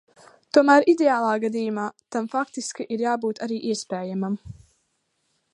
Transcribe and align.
Tomēr 0.57 0.87
ideālā 0.93 1.33
gadījumā 1.43 1.83
tam 2.17 2.31
faktiski 2.33 2.89
ir 2.97 3.07
jābūt 3.07 3.45
arī 3.49 3.63
iespējamam. 3.75 4.43